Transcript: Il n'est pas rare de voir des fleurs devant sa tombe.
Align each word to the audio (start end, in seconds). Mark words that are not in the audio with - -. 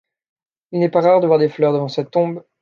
Il 0.71 0.79
n'est 0.79 0.89
pas 0.89 1.01
rare 1.01 1.19
de 1.19 1.27
voir 1.27 1.37
des 1.37 1.47
fleurs 1.47 1.73
devant 1.73 1.87
sa 1.87 2.03
tombe. 2.03 2.43